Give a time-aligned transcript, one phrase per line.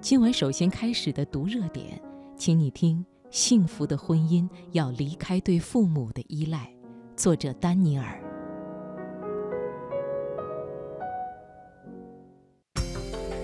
[0.00, 2.00] 今晚首先开始的读热点，
[2.36, 6.72] 请你听：幸福的婚姻要离开对父母的依赖。
[7.16, 8.22] 作者丹尼尔。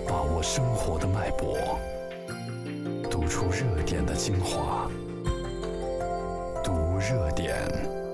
[0.07, 1.57] 把握生活的脉搏，
[3.11, 4.89] 读出热点的精华。
[6.63, 8.04] 读热点。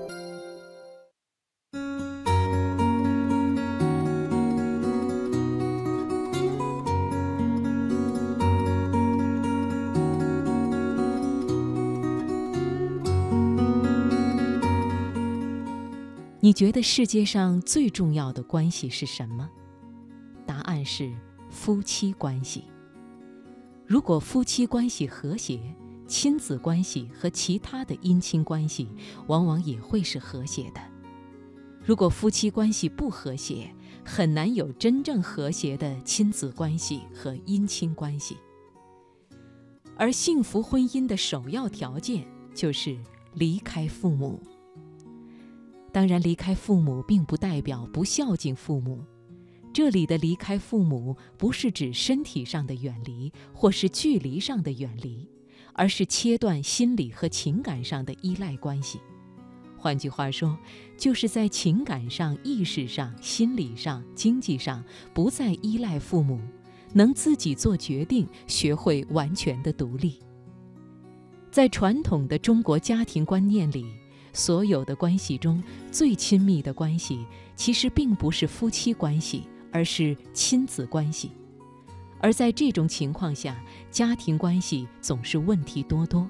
[16.44, 19.48] 你觉得世界上最重要的关系是什么？
[20.44, 21.14] 答案是
[21.48, 22.64] 夫妻关系。
[23.86, 25.60] 如果夫妻关系和谐，
[26.08, 28.88] 亲子关系和其他的姻亲关系
[29.28, 30.80] 往往也会是和谐的。
[31.84, 33.72] 如果夫妻关系不和谐，
[34.04, 38.36] 很难有真正和谐的亲子关系和姻亲关系。
[39.96, 42.98] 而幸福婚姻的首要条件就是
[43.34, 44.42] 离开父母。
[45.92, 49.04] 当然，离开父母并不代表不孝敬父母。
[49.74, 55.28] 这里的离开父母，不是指身体上的远离，或是距离上的远离，
[55.74, 58.98] 而是切断心理和情感上的依赖关系。
[59.76, 60.56] 换句话说，
[60.96, 64.82] 就是在情感上、意识上、心理上、经济上
[65.12, 66.40] 不再依赖父母，
[66.94, 70.18] 能自己做决定，学会完全的独立。
[71.50, 73.84] 在传统的中国家庭观念里。
[74.32, 81.32] 所有的关系中最亲密的关系，其实并不是夫妻关系，而是亲子关系。
[82.20, 83.56] 而在这种情况下，
[83.90, 86.28] 家庭关系总是问题多多。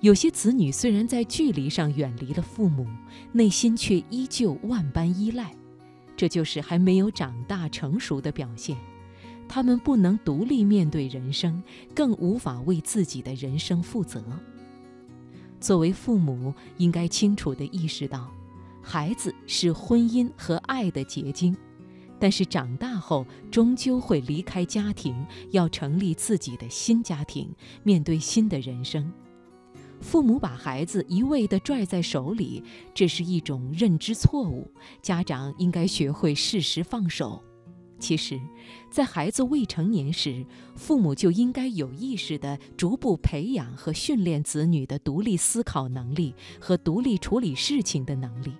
[0.00, 2.86] 有些子女虽然在距离上远离了父母，
[3.32, 5.54] 内心却依旧万般依赖，
[6.16, 8.76] 这就是还没有长大成熟的表现。
[9.48, 11.62] 他们不能独立面对人生，
[11.94, 14.24] 更无法为自己的人生负责。
[15.62, 18.28] 作为父母，应该清楚地意识到，
[18.82, 21.56] 孩子是婚姻和爱的结晶，
[22.18, 25.14] 但是长大后终究会离开家庭，
[25.52, 27.48] 要成立自己的新家庭，
[27.84, 29.10] 面对新的人生。
[30.00, 34.68] 父母把孩子一味地拽在手里，这是一种认知错误。
[35.00, 37.40] 家长应该学会适时放手。
[38.02, 38.40] 其实，
[38.90, 48.54] 在孩子未成年时，父母就应该有意识地逐步培养和训练子女的独立思考能力和独立处理事情的能力，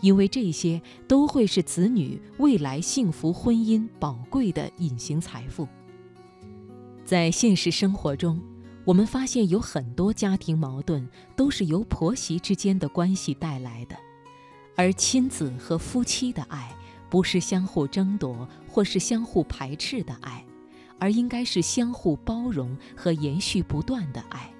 [0.00, 5.68] 因为这些都会是子女未来幸福婚姻宝贵的隐形财富。
[7.04, 8.40] 在现实生活中，
[8.86, 11.06] 我们发现有很多家庭矛盾
[11.36, 13.94] 都是由婆媳之间的关系带来的，
[14.76, 16.74] 而亲子和夫妻的爱。
[17.12, 20.42] 不是相互争夺或是相互排斥的爱，
[20.98, 24.50] 而应该是相互包容和延续不断的爱。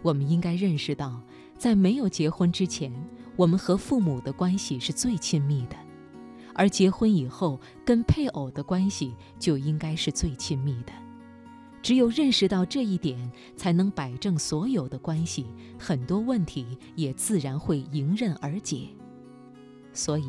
[0.00, 1.20] 我们应该认识到，
[1.58, 2.90] 在没有结婚之前，
[3.36, 5.76] 我们和父母的关系是最亲密的；
[6.54, 10.92] 而结婚以后，跟配偶的关系就应该是最亲密的。
[11.82, 15.44] 只有认识到这一点，才能摆正所有的关系，
[15.78, 18.88] 很多问题也自然会迎刃而解。
[19.92, 20.24] 所以。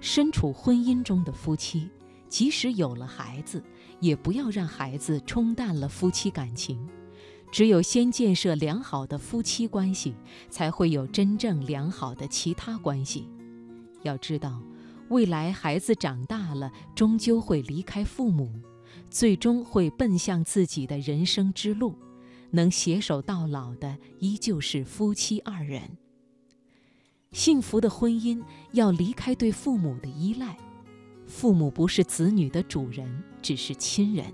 [0.00, 1.88] 身处婚姻中的夫妻，
[2.28, 3.62] 即使有了孩子，
[4.00, 6.88] 也不要让孩子冲淡了夫妻感情。
[7.52, 10.14] 只有先建设良好的夫妻关系，
[10.48, 13.28] 才会有真正良好的其他关系。
[14.02, 14.62] 要知道，
[15.08, 18.50] 未来孩子长大了，终究会离开父母，
[19.10, 21.94] 最终会奔向自己的人生之路。
[22.52, 25.82] 能携手到老的，依旧是夫妻二人。
[27.32, 28.42] 幸福的婚姻
[28.72, 30.56] 要离开对父母的依赖，
[31.26, 34.26] 父母不是子女的主人，只是亲人；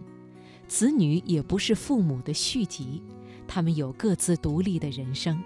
[0.67, 3.03] 子女也不是父母的续集，
[3.47, 5.39] 他们有各自独立的人生。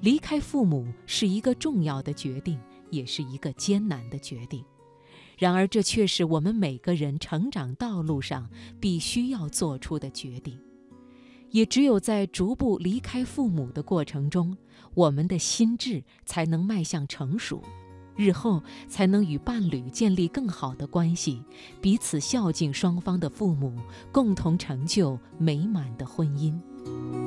[0.00, 4.64] 离开父母是一个重要的决定，也是一个艰难的决定。
[5.36, 10.56] 然而，这却是我们每个人成长道路上必须要做出的决定。
[11.50, 14.56] 也只有在逐步离开父母的过程中，
[14.96, 17.62] 我们的心智才能迈向成熟，
[18.16, 21.42] 日后才能与伴侣建立更好的关系，
[21.82, 23.78] 彼此孝敬双方的父母，
[24.10, 27.25] 共同成就美满的婚姻。